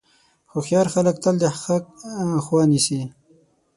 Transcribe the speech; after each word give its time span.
هوښیار 0.51 0.87
خلک 0.93 1.15
تل 1.23 1.35
د 1.41 1.43
حق 1.61 1.85
خوا 2.43 2.61
نیسي. 2.71 2.99